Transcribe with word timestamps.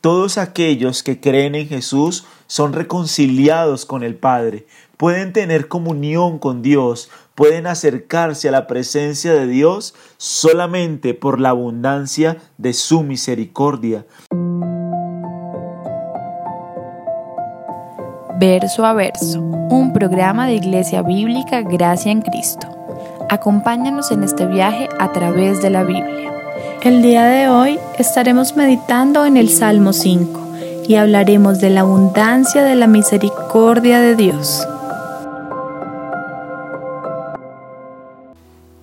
Todos 0.00 0.38
aquellos 0.38 1.02
que 1.02 1.20
creen 1.20 1.54
en 1.54 1.68
Jesús 1.68 2.24
son 2.46 2.72
reconciliados 2.72 3.84
con 3.84 4.02
el 4.02 4.14
Padre, 4.14 4.66
pueden 4.96 5.34
tener 5.34 5.68
comunión 5.68 6.38
con 6.38 6.62
Dios, 6.62 7.10
pueden 7.34 7.66
acercarse 7.66 8.48
a 8.48 8.52
la 8.52 8.66
presencia 8.66 9.34
de 9.34 9.46
Dios 9.46 9.94
solamente 10.16 11.12
por 11.12 11.38
la 11.38 11.50
abundancia 11.50 12.38
de 12.56 12.72
su 12.72 13.02
misericordia. 13.02 14.06
Verso 18.38 18.86
a 18.86 18.94
verso, 18.94 19.38
un 19.38 19.92
programa 19.92 20.46
de 20.46 20.54
Iglesia 20.54 21.02
Bíblica 21.02 21.60
Gracia 21.60 22.10
en 22.10 22.22
Cristo. 22.22 22.66
Acompáñanos 23.28 24.10
en 24.12 24.24
este 24.24 24.46
viaje 24.46 24.88
a 24.98 25.12
través 25.12 25.60
de 25.60 25.68
la 25.68 25.84
Biblia. 25.84 26.39
El 26.82 27.02
día 27.02 27.26
de 27.26 27.46
hoy 27.46 27.78
estaremos 27.98 28.56
meditando 28.56 29.26
en 29.26 29.36
el 29.36 29.50
Salmo 29.50 29.92
5 29.92 30.40
y 30.88 30.94
hablaremos 30.94 31.60
de 31.60 31.68
la 31.68 31.82
abundancia 31.82 32.62
de 32.62 32.74
la 32.74 32.86
misericordia 32.86 34.00
de 34.00 34.16
Dios. 34.16 34.66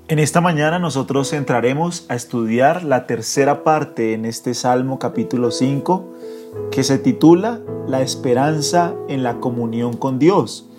En 0.07 0.19
esta 0.19 0.41
mañana 0.41 0.77
nosotros 0.77 1.33
entraremos 1.33 2.05
a 2.07 2.13
estudiar 2.13 2.83
la 2.83 3.07
tercera 3.07 3.63
parte 3.63 4.13
en 4.13 4.25
este 4.25 4.53
Salmo 4.53 4.99
capítulo 4.99 5.49
5 5.49 6.13
que 6.69 6.83
se 6.83 6.99
titula 6.99 7.61
La 7.87 8.03
esperanza 8.03 8.93
en 9.09 9.23
la 9.23 9.39
comunión 9.39 9.97
con 9.97 10.19
Dios. 10.19 10.69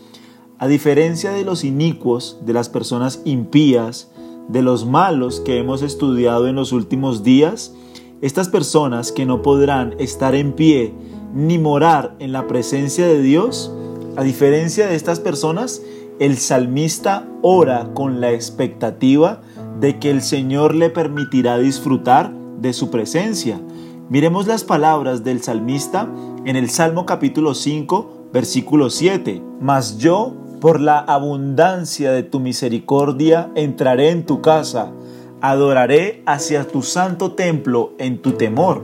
A 0.60 0.68
diferencia 0.68 1.32
de 1.32 1.44
los 1.44 1.64
inicuos, 1.64 2.38
de 2.42 2.52
las 2.52 2.68
personas 2.68 3.22
impías, 3.24 4.08
de 4.48 4.62
los 4.62 4.86
malos 4.86 5.40
que 5.40 5.58
hemos 5.58 5.82
estudiado 5.82 6.48
en 6.48 6.56
los 6.56 6.72
últimos 6.72 7.22
días, 7.22 7.74
estas 8.20 8.48
personas 8.48 9.12
que 9.12 9.26
no 9.26 9.42
podrán 9.42 9.94
estar 9.98 10.34
en 10.34 10.52
pie 10.52 10.92
ni 11.34 11.58
morar 11.58 12.16
en 12.18 12.32
la 12.32 12.46
presencia 12.46 13.06
de 13.06 13.22
Dios, 13.22 13.72
a 14.16 14.22
diferencia 14.22 14.88
de 14.88 14.96
estas 14.96 15.20
personas, 15.20 15.82
el 16.18 16.36
salmista 16.38 17.28
ora 17.42 17.90
con 17.94 18.20
la 18.20 18.32
expectativa 18.32 19.42
de 19.78 19.98
que 20.00 20.10
el 20.10 20.22
Señor 20.22 20.74
le 20.74 20.90
permitirá 20.90 21.58
disfrutar 21.58 22.32
de 22.60 22.72
su 22.72 22.90
presencia. 22.90 23.60
Miremos 24.08 24.46
las 24.46 24.64
palabras 24.64 25.22
del 25.22 25.42
salmista 25.42 26.08
en 26.44 26.56
el 26.56 26.70
Salmo 26.70 27.06
capítulo 27.06 27.54
5, 27.54 28.30
versículo 28.32 28.90
7. 28.90 29.42
Mas 29.60 29.98
yo 29.98 30.34
por 30.60 30.80
la 30.80 30.98
abundancia 30.98 32.12
de 32.12 32.22
tu 32.22 32.40
misericordia 32.40 33.50
entraré 33.54 34.10
en 34.10 34.26
tu 34.26 34.40
casa, 34.40 34.92
adoraré 35.40 36.22
hacia 36.26 36.66
tu 36.66 36.82
santo 36.82 37.32
templo 37.32 37.92
en 37.98 38.20
tu 38.20 38.32
temor. 38.32 38.82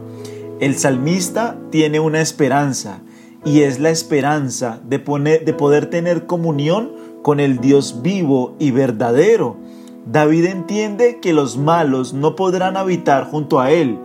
El 0.61 0.77
salmista 0.77 1.59
tiene 1.71 1.99
una 2.01 2.21
esperanza 2.21 3.01
y 3.45 3.63
es 3.63 3.81
la 3.81 3.91
esperanza 3.91 4.81
de, 4.85 4.99
de 4.99 5.55
poder 5.55 5.91
tener 5.91 6.27
comunión 6.27 6.93
con 7.23 7.41
el 7.41 7.59
Dios 7.59 8.03
vivo 8.03 8.55
y 8.59 8.71
verdadero. 8.71 9.57
David 10.07 10.45
entiende 10.47 11.19
que 11.21 11.33
los 11.33 11.57
malos 11.57 12.13
no 12.13 12.37
podrán 12.37 12.77
habitar 12.77 13.25
junto 13.25 13.61
a 13.61 13.71
él, 13.73 13.99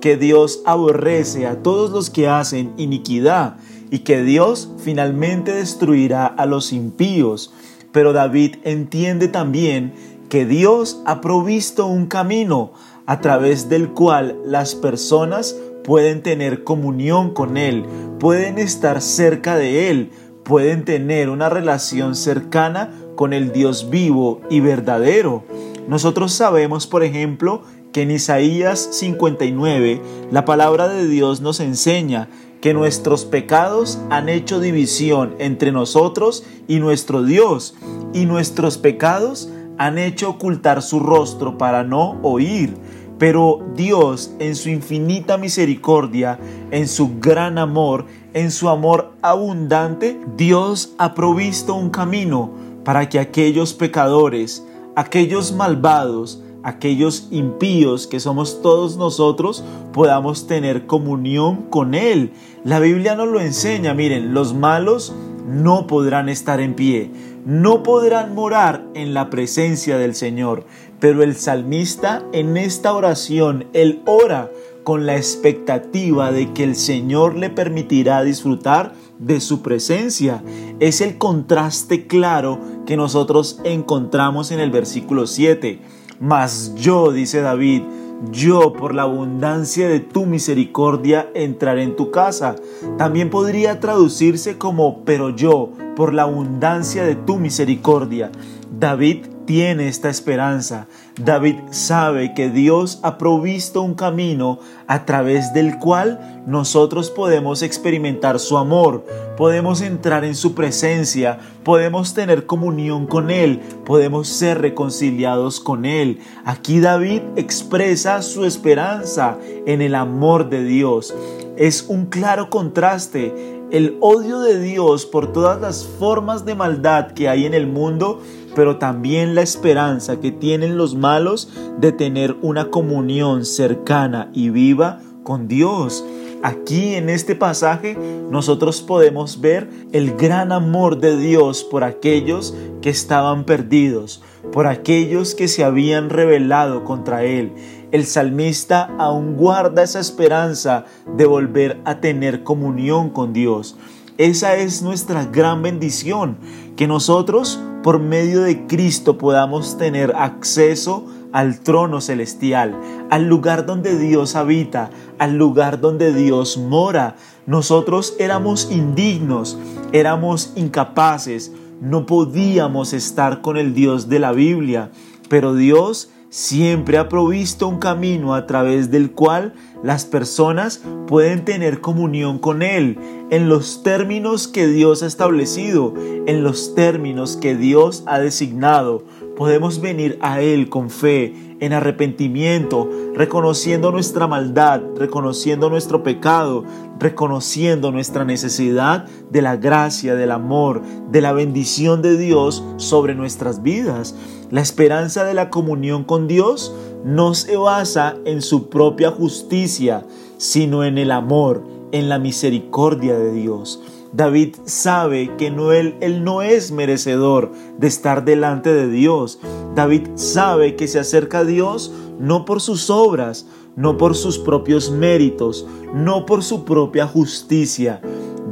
que 0.00 0.16
Dios 0.16 0.62
aborrece 0.64 1.46
a 1.46 1.62
todos 1.62 1.90
los 1.90 2.08
que 2.08 2.28
hacen 2.28 2.72
iniquidad 2.78 3.56
y 3.90 4.00
que 4.00 4.22
Dios 4.22 4.70
finalmente 4.78 5.52
destruirá 5.52 6.26
a 6.26 6.46
los 6.46 6.72
impíos. 6.72 7.52
Pero 7.92 8.12
David 8.12 8.56
entiende 8.64 9.28
también 9.28 9.92
que 10.28 10.46
Dios 10.46 11.02
ha 11.06 11.20
provisto 11.20 11.86
un 11.86 12.06
camino 12.06 12.72
a 13.06 13.20
través 13.20 13.68
del 13.68 13.90
cual 13.90 14.38
las 14.44 14.76
personas 14.76 15.56
pueden 15.82 16.22
tener 16.22 16.62
comunión 16.62 17.34
con 17.34 17.56
Él, 17.56 17.84
pueden 18.20 18.58
estar 18.58 19.02
cerca 19.02 19.56
de 19.56 19.90
Él, 19.90 20.10
pueden 20.44 20.84
tener 20.84 21.28
una 21.28 21.48
relación 21.48 22.14
cercana 22.14 22.92
con 23.16 23.32
el 23.32 23.52
Dios 23.52 23.90
vivo 23.90 24.40
y 24.48 24.60
verdadero. 24.60 25.42
Nosotros 25.88 26.32
sabemos, 26.32 26.86
por 26.86 27.02
ejemplo, 27.02 27.62
que 27.92 28.02
en 28.02 28.12
Isaías 28.12 28.88
59 28.92 30.00
la 30.30 30.44
palabra 30.44 30.88
de 30.88 31.08
Dios 31.08 31.40
nos 31.40 31.58
enseña 31.58 32.28
que 32.60 32.74
nuestros 32.74 33.24
pecados 33.24 33.98
han 34.10 34.28
hecho 34.28 34.60
división 34.60 35.34
entre 35.38 35.72
nosotros 35.72 36.44
y 36.68 36.78
nuestro 36.78 37.22
Dios, 37.22 37.74
y 38.12 38.26
nuestros 38.26 38.78
pecados 38.78 39.50
han 39.78 39.98
hecho 39.98 40.30
ocultar 40.30 40.82
su 40.82 41.00
rostro 41.00 41.56
para 41.56 41.84
no 41.84 42.18
oír. 42.22 42.74
Pero 43.18 43.66
Dios, 43.74 44.32
en 44.38 44.56
su 44.56 44.70
infinita 44.70 45.36
misericordia, 45.36 46.38
en 46.70 46.88
su 46.88 47.18
gran 47.18 47.58
amor, 47.58 48.06
en 48.34 48.50
su 48.50 48.68
amor 48.68 49.12
abundante, 49.22 50.18
Dios 50.36 50.94
ha 50.98 51.14
provisto 51.14 51.74
un 51.74 51.90
camino 51.90 52.50
para 52.84 53.08
que 53.08 53.18
aquellos 53.18 53.74
pecadores, 53.74 54.66
aquellos 54.96 55.52
malvados, 55.52 56.42
aquellos 56.62 57.28
impíos 57.30 58.06
que 58.06 58.20
somos 58.20 58.62
todos 58.62 58.96
nosotros 58.96 59.64
podamos 59.92 60.46
tener 60.46 60.86
comunión 60.86 61.62
con 61.70 61.94
Él. 61.94 62.32
La 62.64 62.80
Biblia 62.80 63.14
nos 63.14 63.28
lo 63.28 63.40
enseña, 63.40 63.94
miren, 63.94 64.34
los 64.34 64.54
malos 64.54 65.14
no 65.46 65.86
podrán 65.86 66.28
estar 66.28 66.60
en 66.60 66.74
pie, 66.74 67.10
no 67.44 67.82
podrán 67.82 68.34
morar 68.34 68.84
en 68.94 69.14
la 69.14 69.30
presencia 69.30 69.98
del 69.98 70.14
Señor, 70.14 70.64
pero 71.00 71.22
el 71.22 71.34
salmista 71.34 72.22
en 72.32 72.56
esta 72.56 72.92
oración, 72.92 73.66
él 73.72 74.02
ora 74.06 74.50
con 74.84 75.06
la 75.06 75.16
expectativa 75.16 76.32
de 76.32 76.52
que 76.52 76.64
el 76.64 76.76
Señor 76.76 77.36
le 77.36 77.50
permitirá 77.50 78.22
disfrutar 78.22 78.94
de 79.18 79.40
su 79.40 79.60
presencia. 79.62 80.42
Es 80.78 81.00
el 81.00 81.18
contraste 81.18 82.06
claro 82.06 82.58
que 82.86 82.96
nosotros 82.96 83.60
encontramos 83.64 84.50
en 84.50 84.60
el 84.60 84.70
versículo 84.70 85.26
7 85.26 85.80
mas 86.20 86.74
yo, 86.76 87.12
dice 87.12 87.40
David, 87.40 87.82
yo 88.30 88.74
por 88.74 88.94
la 88.94 89.02
abundancia 89.02 89.88
de 89.88 90.00
tu 90.00 90.26
misericordia 90.26 91.30
entraré 91.34 91.82
en 91.82 91.96
tu 91.96 92.10
casa. 92.10 92.56
También 92.98 93.30
podría 93.30 93.80
traducirse 93.80 94.58
como, 94.58 95.02
pero 95.04 95.30
yo 95.30 95.70
por 95.96 96.12
la 96.12 96.22
abundancia 96.22 97.04
de 97.04 97.16
tu 97.16 97.38
misericordia. 97.38 98.30
David 98.78 99.24
tiene 99.46 99.88
esta 99.88 100.10
esperanza. 100.10 100.86
David 101.18 101.56
sabe 101.70 102.34
que 102.34 102.50
Dios 102.50 103.00
ha 103.02 103.18
provisto 103.18 103.82
un 103.82 103.94
camino 103.94 104.58
a 104.86 105.04
través 105.04 105.52
del 105.52 105.78
cual 105.78 106.42
nosotros 106.46 107.10
podemos 107.10 107.62
experimentar 107.62 108.38
su 108.38 108.56
amor, 108.56 109.04
podemos 109.36 109.80
entrar 109.82 110.24
en 110.24 110.34
su 110.34 110.54
presencia, 110.54 111.38
podemos 111.64 112.14
tener 112.14 112.46
comunión 112.46 113.06
con 113.06 113.30
Él, 113.30 113.60
podemos 113.84 114.28
ser 114.28 114.60
reconciliados 114.60 115.60
con 115.60 115.84
Él. 115.84 116.20
Aquí 116.44 116.80
David 116.80 117.22
expresa 117.36 118.22
su 118.22 118.44
esperanza 118.44 119.36
en 119.66 119.82
el 119.82 119.94
amor 119.94 120.48
de 120.48 120.64
Dios. 120.64 121.14
Es 121.56 121.84
un 121.88 122.06
claro 122.06 122.48
contraste 122.48 123.60
el 123.70 123.96
odio 124.00 124.40
de 124.40 124.58
Dios 124.58 125.06
por 125.06 125.32
todas 125.32 125.60
las 125.60 125.86
formas 125.86 126.44
de 126.44 126.54
maldad 126.54 127.12
que 127.12 127.28
hay 127.28 127.46
en 127.46 127.54
el 127.54 127.66
mundo 127.66 128.20
pero 128.54 128.78
también 128.78 129.34
la 129.34 129.42
esperanza 129.42 130.20
que 130.20 130.32
tienen 130.32 130.76
los 130.76 130.94
malos 130.94 131.48
de 131.78 131.92
tener 131.92 132.36
una 132.42 132.70
comunión 132.70 133.44
cercana 133.44 134.30
y 134.32 134.50
viva 134.50 135.00
con 135.22 135.48
Dios. 135.48 136.04
Aquí 136.42 136.94
en 136.94 137.10
este 137.10 137.34
pasaje 137.34 137.98
nosotros 138.30 138.80
podemos 138.80 139.42
ver 139.42 139.68
el 139.92 140.16
gran 140.16 140.52
amor 140.52 140.98
de 140.98 141.18
Dios 141.18 141.64
por 141.64 141.84
aquellos 141.84 142.54
que 142.80 142.88
estaban 142.88 143.44
perdidos, 143.44 144.22
por 144.50 144.66
aquellos 144.66 145.34
que 145.34 145.48
se 145.48 145.64
habían 145.64 146.08
rebelado 146.08 146.84
contra 146.84 147.24
Él. 147.24 147.52
El 147.92 148.06
salmista 148.06 148.90
aún 148.98 149.36
guarda 149.36 149.82
esa 149.82 150.00
esperanza 150.00 150.86
de 151.16 151.26
volver 151.26 151.78
a 151.84 152.00
tener 152.00 152.42
comunión 152.42 153.10
con 153.10 153.34
Dios. 153.34 153.76
Esa 154.16 154.56
es 154.56 154.80
nuestra 154.80 155.26
gran 155.26 155.62
bendición, 155.62 156.38
que 156.76 156.86
nosotros 156.86 157.60
por 157.82 157.98
medio 157.98 158.42
de 158.42 158.66
Cristo 158.66 159.16
podamos 159.16 159.78
tener 159.78 160.14
acceso 160.16 161.06
al 161.32 161.60
trono 161.60 162.00
celestial, 162.00 162.78
al 163.10 163.26
lugar 163.26 163.66
donde 163.66 163.98
Dios 163.98 164.36
habita, 164.36 164.90
al 165.18 165.36
lugar 165.36 165.80
donde 165.80 166.12
Dios 166.12 166.58
mora. 166.58 167.16
Nosotros 167.46 168.14
éramos 168.18 168.70
indignos, 168.70 169.58
éramos 169.92 170.52
incapaces, 170.56 171.52
no 171.80 172.04
podíamos 172.04 172.92
estar 172.92 173.40
con 173.40 173.56
el 173.56 173.74
Dios 173.74 174.08
de 174.08 174.18
la 174.18 174.32
Biblia, 174.32 174.90
pero 175.28 175.54
Dios 175.54 176.10
siempre 176.30 176.96
ha 176.96 177.08
provisto 177.08 177.68
un 177.68 177.78
camino 177.78 178.34
a 178.34 178.46
través 178.46 178.90
del 178.90 179.10
cual 179.10 179.52
las 179.82 180.04
personas 180.04 180.80
pueden 181.06 181.44
tener 181.44 181.80
comunión 181.80 182.38
con 182.38 182.62
Él 182.62 182.98
en 183.30 183.48
los 183.48 183.82
términos 183.82 184.48
que 184.48 184.68
Dios 184.68 185.02
ha 185.02 185.06
establecido, 185.06 185.94
en 186.26 186.42
los 186.42 186.74
términos 186.74 187.36
que 187.36 187.56
Dios 187.56 188.04
ha 188.06 188.20
designado. 188.20 189.04
Podemos 189.40 189.80
venir 189.80 190.18
a 190.20 190.42
Él 190.42 190.68
con 190.68 190.90
fe, 190.90 191.34
en 191.60 191.72
arrepentimiento, 191.72 192.90
reconociendo 193.14 193.90
nuestra 193.90 194.26
maldad, 194.26 194.82
reconociendo 194.98 195.70
nuestro 195.70 196.02
pecado, 196.02 196.66
reconociendo 196.98 197.90
nuestra 197.90 198.26
necesidad 198.26 199.06
de 199.30 199.40
la 199.40 199.56
gracia, 199.56 200.14
del 200.14 200.30
amor, 200.30 200.82
de 201.10 201.22
la 201.22 201.32
bendición 201.32 202.02
de 202.02 202.18
Dios 202.18 202.62
sobre 202.76 203.14
nuestras 203.14 203.62
vidas. 203.62 204.14
La 204.50 204.60
esperanza 204.60 205.24
de 205.24 205.32
la 205.32 205.48
comunión 205.48 206.04
con 206.04 206.28
Dios 206.28 206.74
no 207.02 207.32
se 207.32 207.56
basa 207.56 208.16
en 208.26 208.42
su 208.42 208.68
propia 208.68 209.10
justicia, 209.10 210.04
sino 210.36 210.84
en 210.84 210.98
el 210.98 211.10
amor, 211.10 211.64
en 211.92 212.10
la 212.10 212.18
misericordia 212.18 213.18
de 213.18 213.32
Dios. 213.32 213.80
David 214.12 214.56
sabe 214.64 215.30
que 215.36 215.50
no 215.50 215.72
él, 215.72 215.94
no 216.24 216.42
es 216.42 216.72
merecedor 216.72 217.52
de 217.78 217.86
estar 217.86 218.24
delante 218.24 218.72
de 218.72 218.88
Dios. 218.88 219.38
David 219.74 220.08
sabe 220.16 220.74
que 220.74 220.88
se 220.88 220.98
acerca 220.98 221.38
a 221.38 221.44
Dios 221.44 221.92
no 222.18 222.44
por 222.44 222.60
sus 222.60 222.90
obras, 222.90 223.46
no 223.76 223.96
por 223.96 224.16
sus 224.16 224.38
propios 224.38 224.90
méritos, 224.90 225.66
no 225.94 226.26
por 226.26 226.42
su 226.42 226.64
propia 226.64 227.06
justicia. 227.06 228.00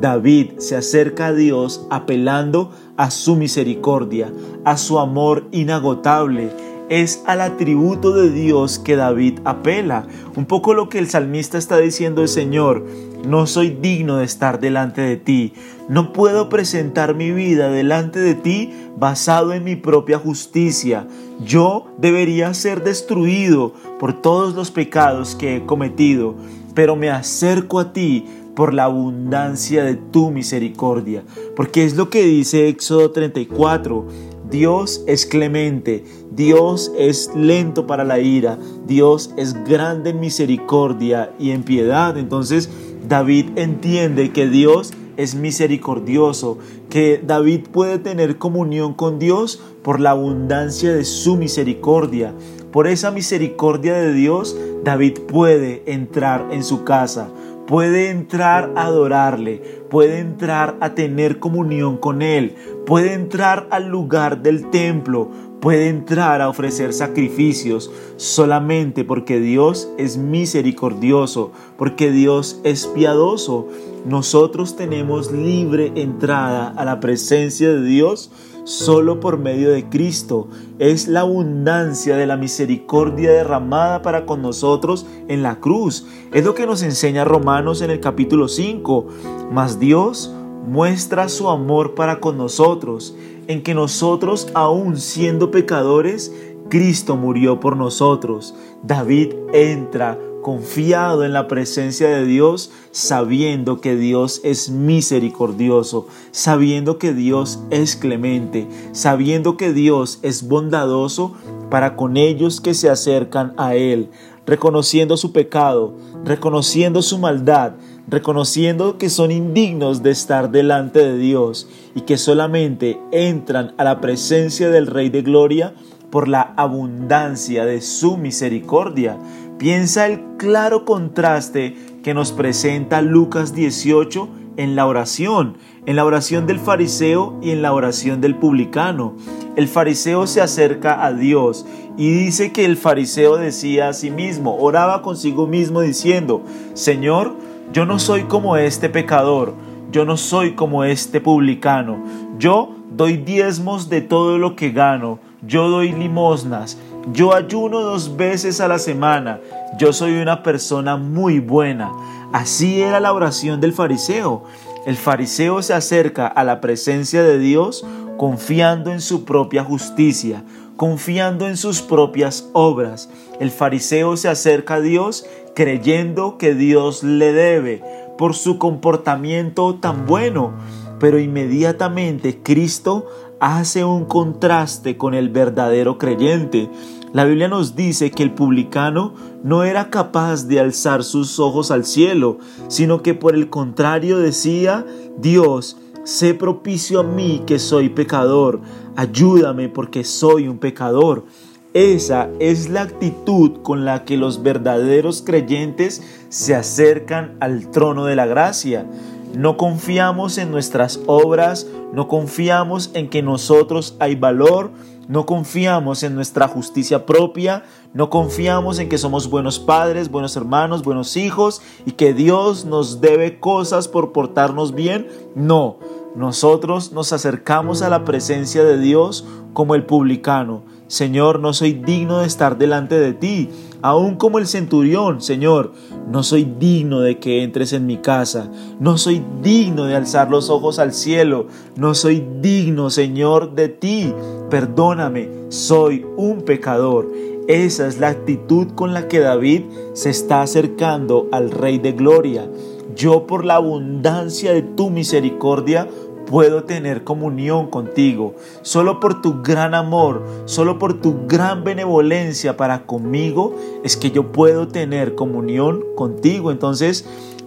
David 0.01 0.59
se 0.59 0.77
acerca 0.77 1.29
a 1.29 1.33
Dios 1.33 1.87
apelando 1.91 2.71
a 2.97 3.11
su 3.11 3.35
misericordia, 3.35 4.33
a 4.65 4.77
su 4.77 4.99
amor 4.99 5.49
inagotable 5.51 6.51
es 6.89 7.23
al 7.27 7.41
atributo 7.41 8.13
de 8.13 8.31
Dios 8.31 8.79
que 8.79 8.97
David 8.97 9.41
apela. 9.45 10.07
Un 10.37 10.47
poco 10.47 10.75
lo 10.75 10.89
que 10.89 10.99
el 10.99 11.09
salmista 11.09 11.59
está 11.59 11.79
diciendo 11.79 12.23
es, 12.25 12.33
Señor, 12.33 12.87
no 13.27 13.47
soy 13.47 13.71
digno 13.71 14.17
de 14.17 14.25
estar 14.25 14.61
delante 14.61 15.01
de 15.01 15.17
ti. 15.17 15.53
No 15.89 16.13
puedo 16.13 16.49
presentar 16.49 17.15
mi 17.15 17.31
vida 17.31 17.71
delante 17.71 18.19
de 18.21 18.35
ti 18.35 18.73
basado 18.97 19.53
en 19.53 19.65
mi 19.65 19.77
propia 19.77 20.19
justicia. 20.19 21.07
Yo 21.45 21.87
debería 21.99 22.53
ser 22.55 22.85
destruido 22.85 23.73
por 23.99 24.21
todos 24.21 24.55
los 24.55 24.71
pecados 24.71 25.35
que 25.35 25.57
he 25.57 25.67
cometido, 25.67 26.35
pero 26.75 26.97
me 26.97 27.11
acerco 27.11 27.79
a 27.79 27.93
ti 27.93 28.25
por 28.55 28.75
la 28.75 28.85
abundancia 28.85 29.85
de 29.85 29.95
tu 29.95 30.31
misericordia. 30.31 31.23
Porque 31.55 31.85
es 31.85 31.97
lo 31.97 32.11
que 32.11 32.25
dice 32.25 32.69
Éxodo 32.69 33.13
34. 33.13 34.07
Dios 34.51 35.05
es 35.07 35.27
clemente, 35.27 36.05
Dios 36.31 36.91
es 36.97 37.31
lento 37.35 37.87
para 37.87 38.03
la 38.03 38.19
ira, 38.19 38.59
Dios 38.87 39.35
es 39.37 39.63
grande 39.65 40.11
en 40.11 40.21
misericordia 40.21 41.33
y 41.39 41.51
en 41.51 41.63
piedad. 41.63 42.17
Entonces 42.17 42.71
David 43.09 43.57
entiende 43.57 44.33
que 44.33 44.47
Dios 44.49 44.93
es 45.17 45.35
misericordioso, 45.35 46.59
que 46.91 47.23
David 47.27 47.69
puede 47.73 47.99
tener 47.99 48.37
comunión 48.37 48.93
con 48.93 49.19
Dios 49.19 49.63
por 49.83 49.99
la 49.99 50.11
abundancia 50.11 50.93
de 50.93 51.07
su 51.07 51.37
misericordia. 51.37 52.35
Por 52.71 52.87
esa 52.87 53.11
misericordia 53.11 53.95
de 53.95 54.13
Dios, 54.13 54.55
David 54.85 55.21
puede 55.27 55.83
entrar 55.87 56.49
en 56.51 56.63
su 56.63 56.85
casa, 56.85 57.31
puede 57.69 58.09
entrar 58.09 58.73
a 58.77 58.87
adorarle, 58.87 59.85
puede 59.91 60.21
entrar 60.21 60.79
a 60.81 60.95
tener 60.95 61.39
comunión 61.39 61.99
con 61.99 62.23
Él, 62.23 62.55
puede 62.87 63.13
entrar 63.13 63.69
al 63.71 63.89
lugar 63.89 64.43
del 64.43 64.71
templo, 64.71 65.31
puede 65.61 65.89
entrar 65.89 66.41
a 66.41 66.49
ofrecer 66.49 66.95
sacrificios 66.95 67.93
solamente 68.17 69.05
porque 69.05 69.39
Dios 69.39 69.91
es 69.99 70.17
misericordioso, 70.17 71.53
porque 71.77 72.11
Dios 72.11 72.59
es 72.65 72.87
piadoso. 72.87 73.69
Nosotros 74.07 74.75
tenemos 74.75 75.31
libre 75.31 75.93
entrada 75.95 76.73
a 76.75 76.87
la 76.87 77.01
presencia 77.01 77.69
de 77.69 77.83
Dios 77.83 78.31
solo 78.69 79.19
por 79.19 79.39
medio 79.39 79.71
de 79.71 79.89
Cristo. 79.89 80.49
Es 80.79 81.09
la 81.09 81.21
abundancia 81.21 82.17
de 82.17 82.27
la 82.27 82.37
misericordia 82.37 83.33
derramada 83.33 84.03
para 84.03 84.27
con 84.27 84.43
nosotros 84.43 85.07
en 85.27 85.43
la 85.43 85.59
cruz. 85.59 86.07
Es 86.33 86.45
lo 86.45 86.55
que 86.55 86.67
nos 86.67 86.83
enseña 86.83 87.25
Romanos 87.25 87.81
en 87.81 87.91
el 87.91 88.01
capítulo 88.01 88.47
5. 88.47 89.07
Mas 89.51 89.81
Dios 89.81 90.35
muestra 90.67 91.31
su 91.31 91.49
amor 91.49 91.95
para 91.95 92.21
con 92.21 92.37
nosotros, 92.37 93.17
en 93.47 93.63
que 93.63 93.73
nosotros, 93.73 94.49
aun 94.53 94.99
siendo 94.99 95.51
pecadores, 95.51 96.31
Cristo 96.69 97.17
murió 97.17 97.61
por 97.61 97.75
nosotros. 97.75 98.55
David 98.83 99.33
entra 99.55 100.19
confiado 100.49 101.27
en 101.27 101.35
la 101.35 101.47
presencia 101.47 102.09
de 102.09 102.25
Dios, 102.25 102.71
sabiendo 102.91 103.83
que 103.83 103.97
Dios 103.97 104.41
es 104.45 104.71
misericordioso, 104.71 106.07
sabiendo 106.31 106.97
que 106.97 107.13
Dios 107.13 107.59
es 107.69 107.97
clemente, 107.97 108.67
sabiendo 108.93 109.59
que 109.59 109.75
Dios 109.75 110.21
es 110.23 110.49
bondadoso 110.49 111.35
para 111.69 111.97
con 111.97 112.17
ellos 112.17 112.63
que 112.63 112.73
se 112.73 112.89
acercan 112.89 113.53
a 113.59 113.75
Él, 113.75 114.09
reconociendo 114.47 115.19
su 115.19 115.33
pecado, 115.33 115.93
reconociendo 116.25 117.03
su 117.03 117.19
maldad, 117.19 117.73
reconociendo 118.09 118.97
que 118.97 119.11
son 119.11 119.31
indignos 119.31 120.03
de 120.03 120.13
estar 120.13 120.51
delante 120.51 121.01
de 121.01 121.19
Dios 121.19 121.69
y 121.95 122.01
que 122.01 122.17
solamente 122.17 122.99
entran 123.13 123.75
a 123.77 123.85
la 123.85 124.01
presencia 124.01 124.71
del 124.71 124.87
Rey 124.87 125.11
de 125.11 125.21
Gloria 125.21 125.75
por 126.11 126.27
la 126.27 126.55
abundancia 126.57 127.67
de 127.67 127.83
su 127.83 128.17
misericordia. 128.17 129.19
Piensa 129.59 130.07
el 130.07 130.21
claro 130.37 130.85
contraste 130.85 131.75
que 132.05 132.15
nos 132.15 132.31
presenta 132.31 133.03
Lucas 133.03 133.55
18 133.55 134.29
en 134.57 134.77
la 134.77 134.87
oración, 134.87 135.57
en 135.85 135.97
la 135.97 136.05
oración 136.05 136.47
del 136.47 136.61
fariseo 136.61 137.37
y 137.43 137.51
en 137.51 137.63
la 137.63 137.73
oración 137.73 138.21
del 138.21 138.37
publicano. 138.37 139.17
El 139.57 139.67
fariseo 139.67 140.29
se 140.29 140.41
acerca 140.41 141.05
a 141.05 141.13
Dios 141.13 141.67
y 141.97 142.09
dice 142.09 142.53
que 142.53 142.65
el 142.65 142.77
fariseo 142.77 143.37
decía 143.37 143.89
a 143.89 143.95
sí 143.95 144.13
mismo, 144.13 144.57
oraba 144.59 145.03
consigo 145.03 145.49
mismo 145.49 145.81
diciendo, 145.81 146.45
Señor, 146.75 147.35
yo 147.73 147.85
no 147.85 147.99
soy 147.99 148.23
como 148.23 148.57
este 148.57 148.89
pecador, 148.89 149.55
yo 149.91 150.05
no 150.05 150.17
soy 150.17 150.53
como 150.53 150.85
este 150.85 151.21
publicano, 151.21 151.99
yo 152.39 152.77
doy 152.93 153.17
diezmos 153.17 153.89
de 153.89 154.03
todo 154.03 154.39
lo 154.39 154.55
que 154.55 154.71
gano, 154.71 155.19
yo 155.43 155.69
doy 155.69 155.93
limosnas, 155.93 156.79
yo 157.13 157.35
ayuno 157.35 157.81
dos 157.81 158.17
veces 158.17 158.61
a 158.61 158.69
la 158.69 158.79
semana, 158.79 159.41
yo 159.79 159.93
soy 159.93 160.21
una 160.21 160.43
persona 160.43 160.97
muy 160.97 161.41
buena. 161.41 161.93
Así 162.33 162.83
era 162.83 163.01
la 163.01 163.13
oración 163.13 163.61
del 163.61 163.73
fariseo. 163.73 164.45
El 164.87 164.97
fariseo 164.97 165.63
se 165.63 165.75
acerca 165.75 166.27
a 166.27 166.45
la 166.45 166.61
presencia 166.61 167.23
de 167.23 167.39
Dios 167.39 167.85
confiando 168.17 168.93
en 168.93 169.01
su 169.01 169.25
propia 169.25 169.65
justicia, 169.65 170.45
confiando 170.77 171.47
en 171.47 171.57
sus 171.57 171.83
propias 171.83 172.49
obras. 172.53 173.09
El 173.41 173.51
fariseo 173.51 174.17
se 174.17 174.29
acerca 174.29 174.75
a 174.75 174.81
Dios 174.81 175.27
creyendo 175.55 176.39
que 176.39 176.55
Dios 176.55 177.03
le 177.03 177.33
debe 177.33 177.83
por 178.17 178.35
su 178.35 178.59
comportamiento 178.59 179.77
tan 179.77 180.07
bueno. 180.07 180.53
Pero 180.99 181.19
inmediatamente 181.21 182.41
Cristo 182.43 183.07
hace 183.41 183.85
un 183.85 184.05
contraste 184.05 184.97
con 184.97 185.15
el 185.15 185.29
verdadero 185.29 185.99
creyente. 185.99 186.69
La 187.13 187.25
Biblia 187.25 187.49
nos 187.49 187.75
dice 187.75 188.11
que 188.11 188.23
el 188.23 188.33
publicano 188.33 189.15
no 189.43 189.65
era 189.65 189.89
capaz 189.89 190.47
de 190.47 190.61
alzar 190.61 191.05
sus 191.05 191.39
ojos 191.39 191.71
al 191.71 191.85
cielo, 191.85 192.39
sino 192.69 193.03
que 193.03 193.15
por 193.15 193.35
el 193.35 193.49
contrario 193.49 194.19
decía, 194.19 194.85
Dios, 195.19 195.79
sé 196.05 196.35
propicio 196.35 197.01
a 197.01 197.03
mí 197.03 197.43
que 197.47 197.59
soy 197.59 197.89
pecador, 197.89 198.61
ayúdame 198.97 199.69
porque 199.69 200.05
soy 200.05 200.49
un 200.49 200.59
pecador. 200.59 201.25
Esa 201.73 202.29
es 202.41 202.69
la 202.69 202.83
actitud 202.83 203.63
con 203.63 203.85
la 203.85 204.05
que 204.05 204.17
los 204.17 204.43
verdaderos 204.43 205.23
creyentes 205.23 206.03
se 206.29 206.55
acercan 206.55 207.37
al 207.41 207.71
trono 207.71 208.05
de 208.05 208.17
la 208.17 208.27
gracia. 208.27 208.87
No 209.35 209.57
confiamos 209.57 210.39
en 210.39 210.51
nuestras 210.51 211.01
obras, 211.07 211.67
no 211.93 212.09
confiamos 212.09 212.91
en 212.95 213.09
que 213.09 213.23
nosotros 213.23 213.97
hay 213.99 214.15
valor, 214.15 214.73
no 215.09 215.25
confiamos 215.25 216.03
en 216.03 216.15
nuestra 216.15 216.47
justicia 216.49 217.07
propia, 217.07 217.65
no 217.95 218.11
confiamos 218.11 218.79
en 218.79 218.91
que 218.91 218.99
somos 218.99 219.31
buenos 219.31 219.59
padres, 219.59 220.11
buenos 220.11 220.37
hermanos, 220.37 220.83
buenos 220.83 221.17
hijos 221.17 221.63
y 221.87 221.93
que 221.93 222.13
Dios 222.13 222.67
nos 222.67 223.01
debe 223.01 223.41
cosas 223.41 223.89
por 223.89 224.13
portarnos 224.13 224.75
bien. 224.75 225.09
No, 225.35 225.79
nosotros 226.15 226.93
nos 226.93 227.13
acercamos 227.15 227.81
a 227.81 227.89
la 227.89 228.05
presencia 228.05 228.63
de 228.65 228.79
Dios 228.79 229.27
como 229.55 229.75
el 229.75 229.87
publicano. 229.87 230.63
Señor, 230.89 231.41
no 231.41 231.53
soy 231.53 231.73
digno 231.73 232.19
de 232.21 232.27
estar 232.27 232.59
delante 232.59 232.99
de 232.99 233.13
ti, 233.15 233.51
aún 233.83 234.17
como 234.17 234.39
el 234.39 234.47
centurión, 234.47 235.21
Señor, 235.21 235.73
no 236.11 236.23
soy 236.23 236.45
digno 236.59 237.01
de 237.01 237.19
que 237.19 237.43
entres 237.43 237.73
en 237.73 237.87
mi 237.87 237.99
casa, 237.99 238.51
no 238.81 238.99
soy 238.99 239.23
digno 239.43 239.85
de 239.85 239.97
alzar 239.97 240.31
los 240.31 240.51
ojos 240.51 240.79
al 240.79 240.93
cielo, 240.93 241.47
no 241.77 241.95
soy 241.95 242.27
digno, 242.41 242.91
Señor, 242.91 243.55
de 243.55 243.69
ti, 243.69 244.13
perdóname, 244.51 245.29
soy 245.49 246.07
un 246.17 246.43
pecador. 246.43 247.11
Esa 247.49 247.87
es 247.87 247.99
la 247.99 248.09
actitud 248.09 248.69
con 248.75 248.93
la 248.93 249.09
que 249.09 249.21
David 249.21 249.63
se 249.95 250.11
está 250.11 250.43
acercando 250.43 251.29
al 251.33 251.51
Rey 251.51 251.79
de 251.79 251.93
Gloria. 251.93 252.47
Yo 252.95 253.27
por 253.27 253.45
la 253.45 253.55
abundancia 253.55 254.53
de 254.53 254.63
tu 254.63 254.91
misericordia 254.91 255.89
puedo 256.29 256.65
tener 256.65 257.05
comunión 257.05 257.69
contigo. 257.71 258.35
Solo 258.63 259.01
por 259.01 259.23
tu 259.23 259.43
gran 259.43 259.75
amor, 259.75 260.25
solo 260.45 260.79
por 260.79 261.01
tu 261.01 261.27
gran 261.27 261.65
benevolencia 261.65 262.57
para 262.57 262.85
conmigo 262.85 263.57
es 263.83 263.97
que 263.97 264.11
yo 264.11 264.31
puedo 264.31 264.69
tener 264.69 265.15
comunión 265.15 265.83
contigo. 265.97 266.51
Entonces, 266.53 267.07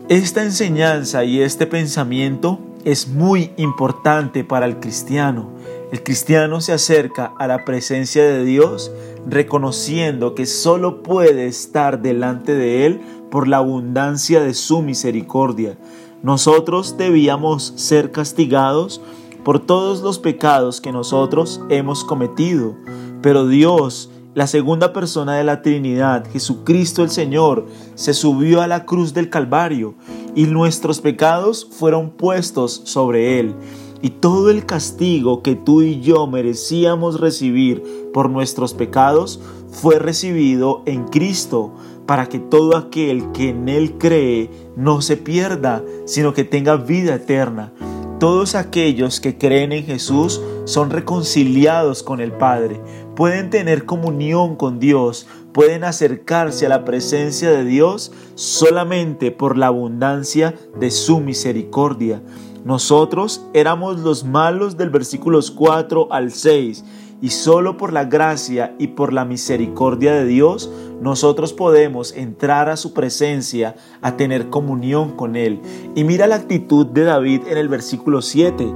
esta 0.09 0.43
enseñanza 0.43 1.23
y 1.23 1.41
este 1.41 1.67
pensamiento 1.67 2.59
es 2.83 3.07
muy 3.07 3.51
importante 3.57 4.43
para 4.43 4.65
el 4.65 4.79
cristiano. 4.79 5.51
El 5.91 6.01
cristiano 6.03 6.59
se 6.59 6.73
acerca 6.73 7.33
a 7.37 7.47
la 7.47 7.63
presencia 7.65 8.23
de 8.23 8.43
Dios 8.43 8.91
reconociendo 9.27 10.33
que 10.33 10.47
solo 10.47 11.03
puede 11.03 11.45
estar 11.45 12.01
delante 12.01 12.55
de 12.55 12.87
Él 12.87 13.01
por 13.29 13.47
la 13.47 13.57
abundancia 13.57 14.41
de 14.41 14.53
su 14.53 14.81
misericordia. 14.81 15.77
Nosotros 16.23 16.97
debíamos 16.97 17.73
ser 17.77 18.11
castigados 18.11 19.01
por 19.43 19.59
todos 19.59 20.01
los 20.01 20.19
pecados 20.19 20.79
que 20.79 20.91
nosotros 20.91 21.61
hemos 21.69 22.03
cometido, 22.03 22.75
pero 23.21 23.47
Dios, 23.47 24.11
la 24.35 24.45
segunda 24.45 24.93
persona 24.93 25.35
de 25.35 25.43
la 25.43 25.61
Trinidad, 25.63 26.29
Jesucristo 26.31 27.03
el 27.03 27.09
Señor, 27.09 27.65
se 27.95 28.13
subió 28.13 28.61
a 28.61 28.67
la 28.67 28.85
cruz 28.85 29.13
del 29.13 29.29
Calvario 29.29 29.95
y 30.35 30.45
nuestros 30.45 31.01
pecados 31.01 31.67
fueron 31.71 32.11
puestos 32.11 32.81
sobre 32.85 33.39
Él. 33.39 33.55
Y 34.03 34.09
todo 34.09 34.49
el 34.49 34.65
castigo 34.65 35.43
que 35.43 35.55
tú 35.55 35.81
y 35.81 36.01
yo 36.01 36.25
merecíamos 36.27 37.19
recibir 37.19 37.83
por 38.13 38.29
nuestros 38.29 38.73
pecados 38.73 39.39
fue 39.71 39.99
recibido 39.99 40.81
en 40.85 41.05
Cristo, 41.07 41.71
para 42.05 42.27
que 42.27 42.39
todo 42.39 42.75
aquel 42.75 43.31
que 43.31 43.49
en 43.49 43.69
Él 43.69 43.97
cree 43.97 44.49
no 44.75 45.01
se 45.01 45.17
pierda, 45.17 45.83
sino 46.05 46.33
que 46.33 46.43
tenga 46.43 46.75
vida 46.75 47.15
eterna. 47.15 47.71
Todos 48.19 48.53
aquellos 48.53 49.19
que 49.19 49.37
creen 49.37 49.71
en 49.71 49.85
Jesús 49.85 50.41
son 50.65 50.91
reconciliados 50.91 52.03
con 52.03 52.21
el 52.21 52.31
Padre, 52.31 52.79
pueden 53.15 53.49
tener 53.49 53.85
comunión 53.85 54.55
con 54.55 54.79
Dios, 54.79 55.25
pueden 55.53 55.83
acercarse 55.83 56.65
a 56.65 56.69
la 56.69 56.85
presencia 56.85 57.49
de 57.49 57.65
Dios 57.65 58.11
solamente 58.35 59.31
por 59.31 59.57
la 59.57 59.67
abundancia 59.67 60.53
de 60.79 60.91
su 60.91 61.19
misericordia. 61.19 62.21
Nosotros 62.63 63.43
éramos 63.53 63.99
los 64.01 64.23
malos 64.23 64.77
del 64.77 64.91
versículos 64.91 65.49
4 65.49 66.09
al 66.11 66.31
6 66.31 66.83
y 67.21 67.29
solo 67.29 67.77
por 67.77 67.93
la 67.93 68.05
gracia 68.05 68.75
y 68.79 68.87
por 68.87 69.13
la 69.13 69.25
misericordia 69.25 70.13
de 70.13 70.25
Dios 70.25 70.71
nosotros 71.01 71.53
podemos 71.53 72.13
entrar 72.15 72.69
a 72.69 72.77
su 72.77 72.93
presencia 72.93 73.75
a 74.01 74.17
tener 74.17 74.49
comunión 74.49 75.15
con 75.15 75.35
Él. 75.35 75.59
Y 75.95 76.03
mira 76.03 76.27
la 76.27 76.35
actitud 76.35 76.85
de 76.85 77.03
David 77.03 77.41
en 77.47 77.57
el 77.57 77.69
versículo 77.69 78.21
7. 78.21 78.71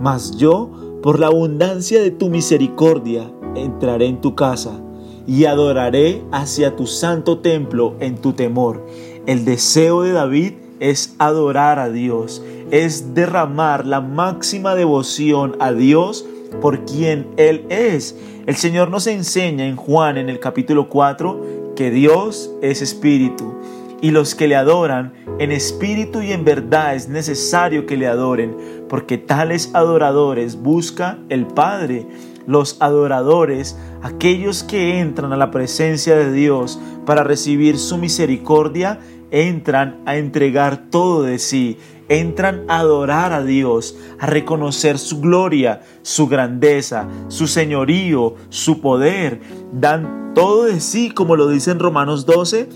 Mas 0.00 0.36
yo, 0.36 0.70
por 1.02 1.20
la 1.20 1.26
abundancia 1.26 2.00
de 2.00 2.10
tu 2.10 2.30
misericordia, 2.30 3.30
entraré 3.54 4.06
en 4.06 4.20
tu 4.20 4.34
casa 4.34 4.80
y 5.26 5.44
adoraré 5.44 6.22
hacia 6.32 6.76
tu 6.76 6.86
santo 6.86 7.40
templo 7.40 7.94
en 8.00 8.16
tu 8.16 8.32
temor. 8.32 8.86
El 9.26 9.44
deseo 9.44 10.02
de 10.02 10.12
David 10.12 10.54
es 10.80 11.14
adorar 11.18 11.78
a 11.78 11.90
Dios, 11.90 12.42
es 12.70 13.14
derramar 13.14 13.86
la 13.86 14.00
máxima 14.00 14.74
devoción 14.74 15.56
a 15.58 15.72
Dios 15.72 16.24
por 16.60 16.84
quien 16.84 17.26
Él 17.36 17.64
es. 17.68 18.16
El 18.46 18.56
Señor 18.56 18.90
nos 18.90 19.06
enseña 19.06 19.66
en 19.66 19.76
Juan 19.76 20.18
en 20.18 20.28
el 20.28 20.40
capítulo 20.40 20.88
4 20.88 21.74
que 21.76 21.90
Dios 21.90 22.50
es 22.62 22.82
espíritu 22.82 23.54
y 24.00 24.10
los 24.10 24.34
que 24.34 24.48
le 24.48 24.56
adoran 24.56 25.12
en 25.38 25.52
espíritu 25.52 26.22
y 26.22 26.32
en 26.32 26.44
verdad 26.44 26.94
es 26.94 27.08
necesario 27.08 27.86
que 27.86 27.96
le 27.96 28.06
adoren, 28.06 28.56
porque 28.88 29.18
tales 29.18 29.70
adoradores 29.74 30.56
busca 30.62 31.18
el 31.28 31.46
Padre. 31.46 32.06
Los 32.46 32.76
adoradores, 32.80 33.76
aquellos 34.02 34.62
que 34.62 35.00
entran 35.00 35.32
a 35.32 35.36
la 35.36 35.50
presencia 35.50 36.14
de 36.14 36.32
Dios 36.32 36.78
para 37.04 37.24
recibir 37.24 37.76
su 37.76 37.98
misericordia, 37.98 39.00
entran 39.30 40.00
a 40.06 40.16
entregar 40.16 40.90
todo 40.90 41.22
de 41.22 41.38
sí, 41.38 41.78
entran 42.08 42.64
a 42.68 42.78
adorar 42.78 43.32
a 43.32 43.42
Dios, 43.42 43.96
a 44.18 44.26
reconocer 44.26 44.98
su 44.98 45.20
gloria, 45.20 45.82
su 46.02 46.28
grandeza, 46.28 47.08
su 47.28 47.46
señorío, 47.46 48.34
su 48.48 48.80
poder, 48.80 49.40
dan 49.72 50.32
todo 50.34 50.64
de 50.64 50.80
sí, 50.80 51.10
como 51.10 51.36
lo 51.36 51.48
dice 51.48 51.70
en 51.70 51.78
Romanos 51.78 52.26
12, 52.26 52.68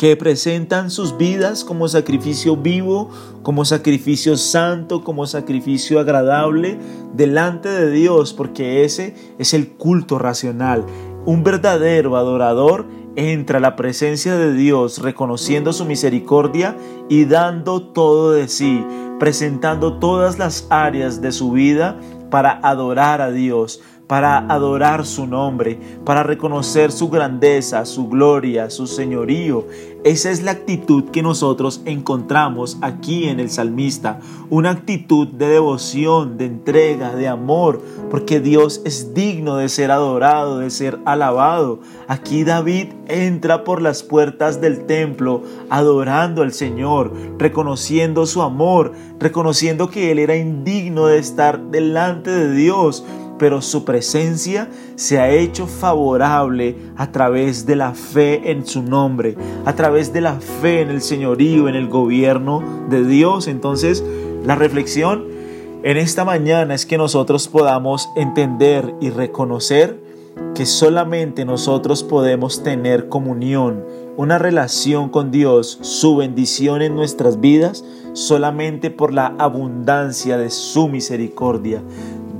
que 0.00 0.16
presentan 0.16 0.90
sus 0.90 1.18
vidas 1.18 1.62
como 1.62 1.86
sacrificio 1.86 2.56
vivo, 2.56 3.10
como 3.42 3.66
sacrificio 3.66 4.38
santo, 4.38 5.04
como 5.04 5.26
sacrificio 5.26 6.00
agradable 6.00 6.78
delante 7.12 7.68
de 7.68 7.90
Dios, 7.90 8.32
porque 8.32 8.84
ese 8.84 9.14
es 9.38 9.52
el 9.52 9.68
culto 9.68 10.18
racional. 10.18 10.86
Un 11.26 11.44
verdadero 11.44 12.16
adorador 12.16 12.86
entra 13.16 13.58
a 13.58 13.60
la 13.60 13.76
presencia 13.76 14.36
de 14.36 14.52
Dios 14.52 14.98
reconociendo 14.98 15.72
su 15.72 15.84
misericordia 15.84 16.76
y 17.08 17.24
dando 17.24 17.82
todo 17.82 18.32
de 18.32 18.48
sí, 18.48 18.84
presentando 19.18 19.98
todas 19.98 20.38
las 20.38 20.66
áreas 20.70 21.20
de 21.20 21.32
su 21.32 21.52
vida 21.52 21.98
para 22.30 22.60
adorar 22.62 23.20
a 23.20 23.30
Dios, 23.30 23.82
para 24.10 24.38
adorar 24.38 25.06
su 25.06 25.28
nombre, 25.28 25.78
para 26.04 26.24
reconocer 26.24 26.90
su 26.90 27.10
grandeza, 27.10 27.86
su 27.86 28.08
gloria, 28.08 28.68
su 28.68 28.88
señorío. 28.88 29.68
Esa 30.02 30.32
es 30.32 30.42
la 30.42 30.50
actitud 30.50 31.10
que 31.10 31.22
nosotros 31.22 31.80
encontramos 31.84 32.76
aquí 32.80 33.28
en 33.28 33.38
el 33.38 33.50
salmista, 33.50 34.18
una 34.48 34.70
actitud 34.70 35.28
de 35.28 35.46
devoción, 35.46 36.38
de 36.38 36.46
entrega, 36.46 37.14
de 37.14 37.28
amor, 37.28 37.82
porque 38.10 38.40
Dios 38.40 38.82
es 38.84 39.14
digno 39.14 39.58
de 39.58 39.68
ser 39.68 39.92
adorado, 39.92 40.58
de 40.58 40.70
ser 40.70 40.98
alabado. 41.04 41.78
Aquí 42.08 42.42
David 42.42 42.88
entra 43.06 43.62
por 43.62 43.80
las 43.80 44.02
puertas 44.02 44.60
del 44.60 44.86
templo 44.86 45.42
adorando 45.68 46.42
al 46.42 46.52
Señor, 46.52 47.12
reconociendo 47.38 48.26
su 48.26 48.42
amor, 48.42 48.90
reconociendo 49.20 49.88
que 49.88 50.10
él 50.10 50.18
era 50.18 50.34
indigno 50.34 51.06
de 51.06 51.18
estar 51.18 51.60
delante 51.70 52.30
de 52.30 52.52
Dios, 52.52 53.04
pero 53.40 53.62
su 53.62 53.86
presencia 53.86 54.68
se 54.96 55.18
ha 55.18 55.30
hecho 55.30 55.66
favorable 55.66 56.76
a 56.98 57.10
través 57.10 57.64
de 57.64 57.74
la 57.74 57.94
fe 57.94 58.50
en 58.50 58.66
su 58.66 58.82
nombre, 58.82 59.34
a 59.64 59.74
través 59.74 60.12
de 60.12 60.20
la 60.20 60.34
fe 60.34 60.82
en 60.82 60.90
el 60.90 61.00
señorío, 61.00 61.66
en 61.66 61.74
el 61.74 61.88
gobierno 61.88 62.62
de 62.90 63.02
Dios. 63.02 63.48
Entonces, 63.48 64.04
la 64.44 64.56
reflexión 64.56 65.24
en 65.82 65.96
esta 65.96 66.26
mañana 66.26 66.74
es 66.74 66.84
que 66.84 66.98
nosotros 66.98 67.48
podamos 67.48 68.10
entender 68.14 68.94
y 69.00 69.08
reconocer 69.08 69.98
que 70.54 70.66
solamente 70.66 71.46
nosotros 71.46 72.02
podemos 72.02 72.62
tener 72.62 73.08
comunión, 73.08 73.84
una 74.18 74.36
relación 74.36 75.08
con 75.08 75.30
Dios, 75.30 75.78
su 75.80 76.16
bendición 76.16 76.82
en 76.82 76.94
nuestras 76.94 77.40
vidas, 77.40 77.84
solamente 78.12 78.90
por 78.90 79.14
la 79.14 79.34
abundancia 79.38 80.36
de 80.36 80.50
su 80.50 80.88
misericordia. 80.88 81.82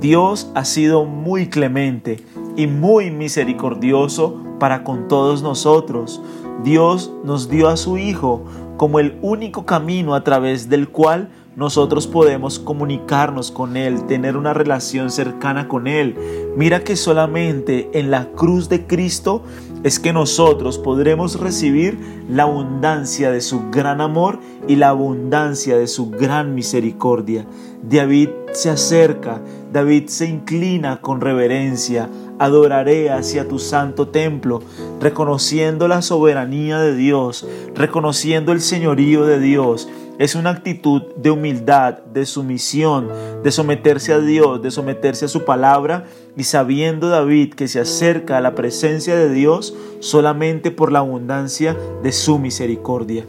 Dios 0.01 0.49
ha 0.55 0.65
sido 0.65 1.05
muy 1.05 1.47
clemente 1.47 2.25
y 2.57 2.65
muy 2.65 3.11
misericordioso 3.11 4.41
para 4.59 4.83
con 4.83 5.07
todos 5.07 5.43
nosotros. 5.43 6.23
Dios 6.63 7.13
nos 7.23 7.49
dio 7.49 7.69
a 7.69 7.77
su 7.77 7.99
Hijo 7.99 8.43
como 8.77 8.99
el 8.99 9.19
único 9.21 9.67
camino 9.67 10.15
a 10.15 10.23
través 10.23 10.69
del 10.69 10.89
cual 10.89 11.29
nosotros 11.55 12.07
podemos 12.07 12.57
comunicarnos 12.57 13.51
con 13.51 13.77
Él, 13.77 14.07
tener 14.07 14.37
una 14.37 14.55
relación 14.55 15.11
cercana 15.11 15.67
con 15.67 15.85
Él. 15.85 16.15
Mira 16.57 16.83
que 16.83 16.95
solamente 16.95 17.91
en 17.93 18.09
la 18.09 18.31
cruz 18.31 18.69
de 18.69 18.87
Cristo 18.87 19.43
es 19.83 19.99
que 19.99 20.13
nosotros 20.13 20.79
podremos 20.79 21.39
recibir 21.39 21.99
la 22.27 22.43
abundancia 22.43 23.31
de 23.31 23.41
su 23.41 23.69
gran 23.69 24.01
amor 24.01 24.39
y 24.67 24.77
la 24.77 24.89
abundancia 24.89 25.77
de 25.77 25.85
su 25.85 26.09
gran 26.09 26.55
misericordia. 26.55 27.45
David 27.83 28.29
se 28.53 28.69
acerca, 28.69 29.41
David 29.71 30.07
se 30.07 30.27
inclina 30.27 30.99
con 30.99 31.21
reverencia, 31.21 32.09
adoraré 32.39 33.09
hacia 33.09 33.47
tu 33.47 33.57
santo 33.57 34.09
templo, 34.09 34.61
reconociendo 34.99 35.87
la 35.87 36.01
soberanía 36.01 36.79
de 36.79 36.95
Dios, 36.95 37.47
reconociendo 37.73 38.51
el 38.51 38.61
señorío 38.61 39.25
de 39.25 39.39
Dios, 39.39 39.87
es 40.21 40.35
una 40.35 40.51
actitud 40.51 41.01
de 41.15 41.31
humildad, 41.31 41.99
de 42.13 42.27
sumisión, 42.27 43.09
de 43.43 43.51
someterse 43.51 44.13
a 44.13 44.19
Dios, 44.19 44.61
de 44.61 44.69
someterse 44.69 45.25
a 45.25 45.27
su 45.27 45.45
palabra 45.45 46.05
y 46.37 46.43
sabiendo 46.43 47.09
David 47.09 47.55
que 47.55 47.67
se 47.67 47.79
acerca 47.79 48.37
a 48.37 48.41
la 48.41 48.53
presencia 48.53 49.15
de 49.15 49.31
Dios 49.31 49.73
solamente 49.99 50.69
por 50.69 50.91
la 50.91 50.99
abundancia 50.99 51.75
de 52.03 52.11
su 52.11 52.37
misericordia. 52.37 53.25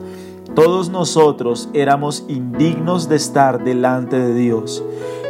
Todos 0.55 0.91
nosotros 0.91 1.71
éramos 1.73 2.27
indignos 2.29 3.09
de 3.09 3.17
estar 3.17 3.65
delante 3.65 4.19
de 4.19 4.35
Dios. 4.35 4.85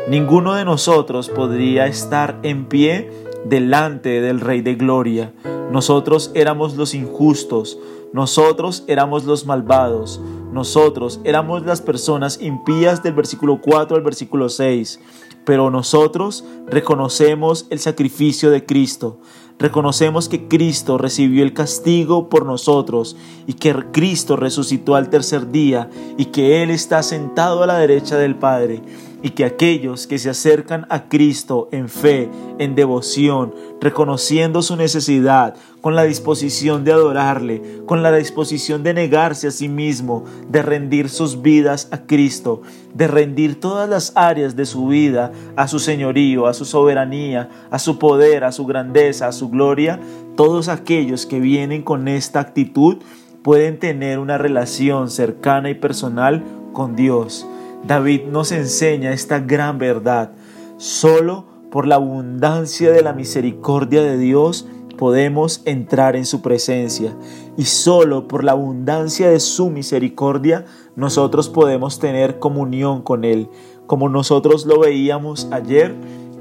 Ninguno 0.09 0.55
de 0.55 0.65
nosotros 0.65 1.29
podría 1.29 1.87
estar 1.87 2.41
en 2.43 2.67
pie 2.67 3.09
delante 3.45 4.21
del 4.21 4.41
Rey 4.41 4.61
de 4.61 4.75
Gloria. 4.75 5.33
Nosotros 5.71 6.33
éramos 6.35 6.77
los 6.77 6.95
injustos, 6.95 7.79
Nosotros 8.13 8.85
éramos 8.89 9.25
los 9.25 9.47
malvados, 9.47 10.21
nosotros 10.53 11.21
éramos 11.25 11.65
las 11.65 11.81
personas 11.81 12.43
impías 12.43 13.03
del 13.03 13.15
versículo 13.15 13.63
4 13.63 13.97
al 13.97 14.03
versículo 14.03 14.51
6, 14.51 15.01
pero 15.47 15.71
nosotros 15.71 16.45
reconocemos 16.67 17.67
el 17.71 17.79
sacrificio 17.79 18.51
de 18.51 18.67
Cristo. 18.67 19.19
Reconocemos 19.59 20.29
que 20.29 20.47
Cristo 20.47 20.99
recibió 20.99 21.43
el 21.43 21.55
castigo 21.55 22.29
por 22.29 22.45
nosotros 22.45 23.17
y 23.47 23.55
que 23.55 23.75
Cristo 23.93 24.37
resucitó 24.37 24.95
al 24.95 25.09
tercer 25.09 25.51
día 25.51 25.89
y 26.19 26.27
que 26.27 26.63
Él 26.63 26.71
está 26.71 27.03
sentado 27.03 27.63
a 27.63 27.67
la 27.67 27.79
derecha 27.79 28.19
del 28.19 28.35
Padre 28.37 28.83
y 29.23 29.31
que 29.31 29.45
aquellos 29.45 30.07
que 30.07 30.19
se 30.19 30.31
acercan 30.31 30.87
a 30.91 31.09
Cristo 31.09 31.69
en 31.73 31.89
fe, 31.89 32.29
en 32.59 32.75
devoción, 32.75 33.55
reconociendo 33.81 34.63
su 34.63 34.77
necesidad, 34.77 35.55
con 35.81 35.97
la 35.97 36.05
disposición 36.05 36.85
de 36.85 36.93
adorarle, 36.93 37.83
con 37.87 38.03
la 38.03 38.13
disposición 38.13 38.83
de 38.83 38.95
negarse 38.95 39.49
a 39.49 39.51
sí 39.51 39.69
mismo, 39.69 40.25
de 40.49 40.63
rendir 40.63 41.09
sus 41.09 41.43
vidas 41.43 41.89
a 41.91 42.07
Cristo, 42.07 42.63
de 42.95 43.09
rendir 43.09 43.59
todas 43.59 43.89
las 43.89 44.13
áreas 44.15 44.55
de 44.55 44.65
su 44.65 44.87
vida 44.87 45.33
a 45.57 45.67
su 45.67 45.79
señorío, 45.79 46.47
a 46.47 46.55
su 46.55 46.65
soberanía, 46.65 47.49
a 47.71 47.79
su 47.79 47.99
poder, 47.99 48.45
a 48.45 48.53
su 48.53 48.67
grandeza, 48.67 49.27
a 49.29 49.33
su 49.33 49.49
gloria, 49.51 50.01
todos 50.37 50.69
aquellos 50.69 51.27
que 51.27 51.41
vienen 51.41 51.83
con 51.83 52.09
esta 52.09 52.41
actitud 52.41 52.99
pueden 53.43 53.79
tener 53.79 54.19
una 54.19 54.39
relación 54.39 55.11
cercana 55.11 55.69
y 55.71 55.75
personal 55.75 56.45
con 56.73 56.95
Dios. 56.97 57.47
David 57.87 58.27
nos 58.31 58.53
enseña 58.53 59.13
esta 59.13 59.41
gran 59.41 59.79
verdad. 59.79 60.33
Solo 60.77 61.47
por 61.71 61.87
la 61.87 61.97
abundancia 61.97 62.93
de 62.93 63.03
la 63.03 63.13
misericordia 63.13 64.03
de 64.03 64.19
Dios 64.19 64.67
podemos 64.97 65.63
entrar 65.65 66.15
en 66.15 66.27
su 66.27 66.43
presencia 66.43 67.17
y 67.57 67.65
solo 67.65 68.29
por 68.29 68.45
la 68.45 68.53
abundancia 68.53 69.31
de 69.31 69.41
su 69.41 69.71
misericordia 69.71 70.65
nosotros 70.95 71.49
podemos 71.49 71.99
tener 71.99 72.39
comunión 72.39 73.03
con 73.03 73.25
Él. 73.25 73.49
Como 73.87 74.09
nosotros 74.09 74.65
lo 74.65 74.79
veíamos 74.79 75.49
ayer, 75.51 75.95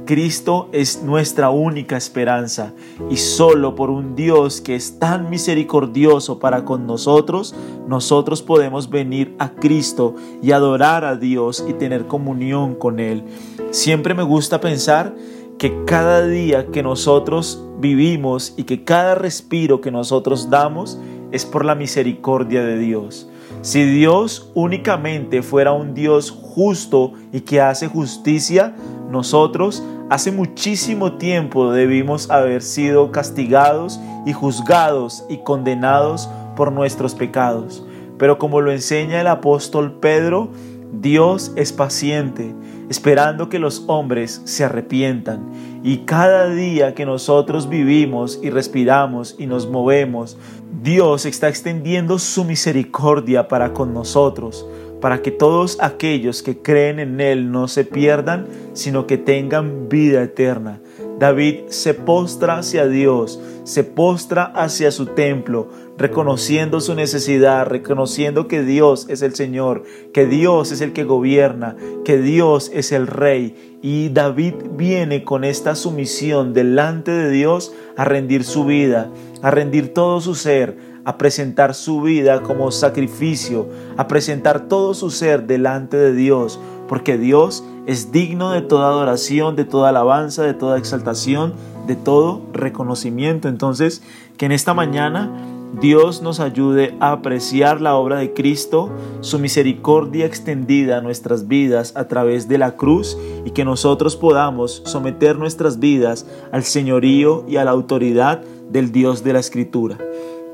Cristo 0.05 0.69
es 0.71 1.03
nuestra 1.03 1.49
única 1.51 1.95
esperanza 1.95 2.73
y 3.09 3.17
solo 3.17 3.75
por 3.75 3.89
un 3.89 4.15
Dios 4.15 4.59
que 4.59 4.75
es 4.75 4.99
tan 4.99 5.29
misericordioso 5.29 6.39
para 6.39 6.65
con 6.65 6.87
nosotros, 6.87 7.55
nosotros 7.87 8.41
podemos 8.41 8.89
venir 8.89 9.35
a 9.39 9.51
Cristo 9.51 10.15
y 10.41 10.51
adorar 10.51 11.05
a 11.05 11.15
Dios 11.15 11.63
y 11.67 11.73
tener 11.73 12.07
comunión 12.07 12.75
con 12.75 12.99
Él. 12.99 13.23
Siempre 13.71 14.13
me 14.13 14.23
gusta 14.23 14.59
pensar 14.59 15.15
que 15.57 15.85
cada 15.85 16.25
día 16.25 16.67
que 16.67 16.81
nosotros 16.81 17.63
vivimos 17.79 18.53
y 18.57 18.63
que 18.63 18.83
cada 18.83 19.15
respiro 19.15 19.81
que 19.81 19.91
nosotros 19.91 20.49
damos 20.49 20.99
es 21.31 21.45
por 21.45 21.63
la 21.63 21.75
misericordia 21.75 22.63
de 22.63 22.77
Dios. 22.77 23.29
Si 23.61 23.83
Dios 23.83 24.49
únicamente 24.55 25.43
fuera 25.43 25.71
un 25.71 25.93
Dios 25.93 26.31
justo 26.31 27.13
y 27.31 27.41
que 27.41 27.61
hace 27.61 27.87
justicia, 27.87 28.75
nosotros 29.11 29.83
hace 30.09 30.31
muchísimo 30.31 31.17
tiempo 31.17 31.71
debimos 31.71 32.29
haber 32.29 32.61
sido 32.61 33.11
castigados 33.11 33.99
y 34.25 34.33
juzgados 34.33 35.25
y 35.29 35.37
condenados 35.39 36.29
por 36.55 36.71
nuestros 36.71 37.13
pecados. 37.13 37.85
Pero 38.17 38.37
como 38.37 38.61
lo 38.61 38.71
enseña 38.71 39.19
el 39.19 39.27
apóstol 39.27 39.99
Pedro, 39.99 40.49
Dios 40.93 41.51
es 41.55 41.73
paciente, 41.73 42.53
esperando 42.89 43.49
que 43.49 43.59
los 43.59 43.83
hombres 43.87 44.41
se 44.45 44.63
arrepientan. 44.63 45.41
Y 45.83 45.99
cada 45.99 46.47
día 46.49 46.93
que 46.93 47.05
nosotros 47.05 47.67
vivimos 47.67 48.39
y 48.41 48.49
respiramos 48.49 49.35
y 49.37 49.45
nos 49.45 49.67
movemos, 49.67 50.37
Dios 50.81 51.25
está 51.25 51.49
extendiendo 51.49 52.17
su 52.17 52.45
misericordia 52.45 53.47
para 53.47 53.73
con 53.73 53.93
nosotros 53.93 54.65
para 55.01 55.21
que 55.21 55.31
todos 55.31 55.77
aquellos 55.81 56.41
que 56.43 56.57
creen 56.59 56.99
en 56.99 57.19
Él 57.19 57.51
no 57.51 57.67
se 57.67 57.83
pierdan, 57.83 58.47
sino 58.73 59.07
que 59.07 59.17
tengan 59.17 59.89
vida 59.89 60.23
eterna. 60.23 60.79
David 61.19 61.67
se 61.67 61.93
postra 61.93 62.57
hacia 62.57 62.87
Dios, 62.87 63.39
se 63.63 63.83
postra 63.83 64.45
hacia 64.45 64.89
su 64.91 65.07
templo, 65.07 65.69
reconociendo 65.97 66.81
su 66.81 66.95
necesidad, 66.95 67.67
reconociendo 67.67 68.47
que 68.47 68.63
Dios 68.63 69.05
es 69.07 69.21
el 69.21 69.35
Señor, 69.35 69.83
que 70.13 70.25
Dios 70.25 70.71
es 70.71 70.81
el 70.81 70.93
que 70.93 71.03
gobierna, 71.03 71.75
que 72.03 72.17
Dios 72.17 72.71
es 72.73 72.91
el 72.91 73.05
Rey. 73.05 73.77
Y 73.83 74.09
David 74.09 74.55
viene 74.75 75.23
con 75.23 75.43
esta 75.43 75.75
sumisión 75.75 76.53
delante 76.53 77.11
de 77.11 77.29
Dios 77.29 77.71
a 77.97 78.05
rendir 78.05 78.43
su 78.43 78.65
vida, 78.65 79.11
a 79.43 79.51
rendir 79.51 79.93
todo 79.93 80.21
su 80.21 80.33
ser, 80.33 80.75
a 81.05 81.17
presentar 81.17 81.73
su 81.73 82.01
vida 82.01 82.43
como 82.43 82.71
sacrificio, 82.71 83.67
a 83.97 84.07
presentar 84.07 84.67
todo 84.67 84.93
su 84.93 85.09
ser 85.09 85.47
delante 85.47 85.97
de 85.97 86.13
Dios, 86.13 86.59
porque 86.87 87.17
Dios 87.17 87.63
es 87.87 88.11
digno 88.11 88.51
de 88.51 88.61
toda 88.61 88.87
adoración, 88.87 89.55
de 89.55 89.65
toda 89.65 89.89
alabanza, 89.89 90.43
de 90.43 90.53
toda 90.53 90.77
exaltación, 90.77 91.53
de 91.87 91.95
todo 91.95 92.41
reconocimiento. 92.53 93.47
Entonces, 93.47 94.03
que 94.37 94.45
en 94.45 94.51
esta 94.51 94.73
mañana 94.73 95.31
Dios 95.79 96.21
nos 96.21 96.41
ayude 96.41 96.95
a 96.99 97.13
apreciar 97.13 97.79
la 97.79 97.95
obra 97.95 98.17
de 98.17 98.33
Cristo, 98.33 98.89
su 99.21 99.39
misericordia 99.39 100.25
extendida 100.25 100.97
a 100.97 101.01
nuestras 101.01 101.47
vidas 101.47 101.93
a 101.95 102.07
través 102.09 102.49
de 102.49 102.57
la 102.57 102.75
cruz 102.75 103.17
y 103.45 103.51
que 103.51 103.63
nosotros 103.63 104.17
podamos 104.17 104.81
someter 104.85 105.37
nuestras 105.37 105.79
vidas 105.79 106.27
al 106.51 106.63
señorío 106.63 107.45
y 107.47 107.55
a 107.55 107.63
la 107.63 107.71
autoridad 107.71 108.41
del 108.69 108.91
Dios 108.91 109.23
de 109.23 109.33
la 109.33 109.39
Escritura. 109.39 109.97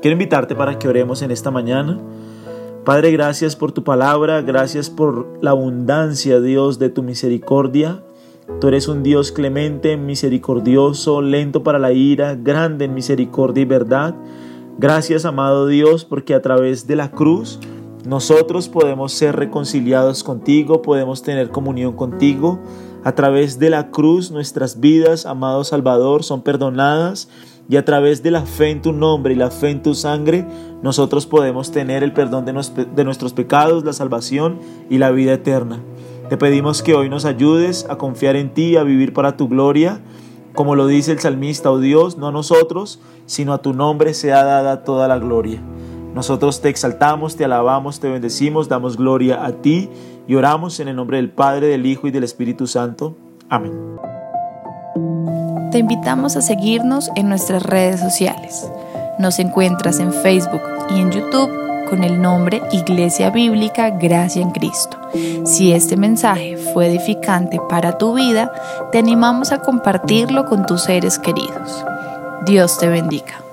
Quiero 0.00 0.12
invitarte 0.12 0.54
para 0.54 0.78
que 0.78 0.86
oremos 0.86 1.22
en 1.22 1.32
esta 1.32 1.50
mañana. 1.50 1.98
Padre, 2.84 3.10
gracias 3.10 3.56
por 3.56 3.72
tu 3.72 3.82
palabra, 3.82 4.42
gracias 4.42 4.90
por 4.90 5.26
la 5.42 5.50
abundancia, 5.50 6.40
Dios, 6.40 6.78
de 6.78 6.88
tu 6.88 7.02
misericordia. 7.02 8.04
Tú 8.60 8.68
eres 8.68 8.86
un 8.86 9.02
Dios 9.02 9.32
clemente, 9.32 9.96
misericordioso, 9.96 11.20
lento 11.20 11.64
para 11.64 11.80
la 11.80 11.92
ira, 11.92 12.36
grande 12.36 12.84
en 12.84 12.94
misericordia 12.94 13.62
y 13.62 13.64
verdad. 13.64 14.14
Gracias, 14.78 15.24
amado 15.24 15.66
Dios, 15.66 16.04
porque 16.04 16.32
a 16.32 16.42
través 16.42 16.86
de 16.86 16.94
la 16.94 17.10
cruz 17.10 17.58
nosotros 18.06 18.68
podemos 18.68 19.12
ser 19.12 19.34
reconciliados 19.34 20.22
contigo, 20.22 20.80
podemos 20.80 21.24
tener 21.24 21.50
comunión 21.50 21.94
contigo. 21.94 22.60
A 23.02 23.16
través 23.16 23.58
de 23.58 23.70
la 23.70 23.90
cruz 23.90 24.30
nuestras 24.30 24.78
vidas, 24.78 25.26
amado 25.26 25.64
Salvador, 25.64 26.22
son 26.22 26.42
perdonadas 26.42 27.28
y 27.68 27.76
a 27.76 27.84
través 27.84 28.22
de 28.22 28.30
la 28.30 28.42
fe 28.42 28.70
en 28.70 28.80
tu 28.80 28.92
nombre 28.92 29.34
y 29.34 29.36
la 29.36 29.50
fe 29.50 29.70
en 29.70 29.82
tu 29.82 29.94
sangre, 29.94 30.46
nosotros 30.82 31.26
podemos 31.26 31.70
tener 31.70 32.02
el 32.02 32.12
perdón 32.12 32.46
de, 32.46 33.04
nuestros 33.04 33.32
pecados, 33.34 33.84
la 33.84 33.92
salvación 33.92 34.58
y 34.88 34.98
la 34.98 35.10
vida 35.10 35.34
eterna. 35.34 35.80
Te 36.30 36.36
pedimos 36.36 36.82
que 36.82 36.94
hoy 36.94 37.08
nos 37.08 37.24
ayudes 37.24 37.86
a 37.88 37.96
confiar 37.96 38.36
en 38.36 38.54
ti, 38.54 38.76
a 38.76 38.82
vivir 38.84 39.12
para 39.12 39.36
tu 39.36 39.48
gloria. 39.48 40.00
Como 40.54 40.76
lo 40.76 40.86
dice 40.86 41.12
el 41.12 41.20
salmista, 41.20 41.70
oh 41.70 41.78
Dios, 41.78 42.16
no 42.16 42.28
a 42.28 42.32
nosotros, 42.32 43.00
sino 43.26 43.52
a 43.52 43.62
tu 43.62 43.74
nombre 43.74 44.14
sea 44.14 44.44
dada 44.44 44.82
toda 44.82 45.08
la 45.08 45.18
gloria. 45.18 45.60
Nosotros 46.14 46.60
te 46.62 46.68
exaltamos, 46.70 47.36
te 47.36 47.44
alabamos, 47.44 48.00
te 48.00 48.08
bendecimos, 48.08 48.68
damos 48.68 48.96
gloria 48.96 49.44
a 49.44 49.52
ti 49.52 49.88
y 50.26 50.34
oramos 50.34 50.80
en 50.80 50.88
el 50.88 50.96
nombre 50.96 51.18
del 51.18 51.30
Padre, 51.30 51.68
del 51.68 51.86
Hijo 51.86 52.08
y 52.08 52.10
del 52.10 52.24
Espíritu 52.24 52.66
Santo. 52.66 53.14
Amén. 53.48 54.17
Te 55.70 55.78
invitamos 55.78 56.36
a 56.36 56.42
seguirnos 56.42 57.10
en 57.14 57.28
nuestras 57.28 57.62
redes 57.62 58.00
sociales. 58.00 58.70
Nos 59.18 59.38
encuentras 59.38 60.00
en 60.00 60.12
Facebook 60.12 60.62
y 60.90 61.00
en 61.00 61.10
YouTube 61.10 61.50
con 61.90 62.04
el 62.04 62.20
nombre 62.22 62.62
Iglesia 62.72 63.30
Bíblica 63.30 63.90
Gracia 63.90 64.40
en 64.40 64.50
Cristo. 64.50 64.98
Si 65.44 65.72
este 65.72 65.96
mensaje 65.96 66.56
fue 66.56 66.86
edificante 66.86 67.60
para 67.68 67.98
tu 67.98 68.14
vida, 68.14 68.50
te 68.92 68.98
animamos 68.98 69.52
a 69.52 69.58
compartirlo 69.58 70.46
con 70.46 70.64
tus 70.64 70.82
seres 70.82 71.18
queridos. 71.18 71.84
Dios 72.46 72.78
te 72.78 72.88
bendiga. 72.88 73.47